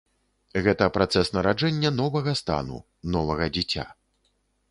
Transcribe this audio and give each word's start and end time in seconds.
Гэта 0.67 0.85
працэс 0.95 1.29
нараджэння 1.37 1.91
новага 1.99 2.33
стану, 2.41 2.79
новага 3.17 3.45
дзіця. 3.59 3.85